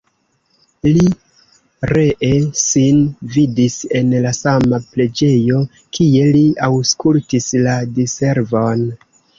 [0.87, 1.03] Li
[1.91, 2.31] ree
[2.63, 3.03] sin
[3.37, 5.63] vidis en la sama preĝejo,
[5.99, 8.89] kie li aŭskultis la diservon.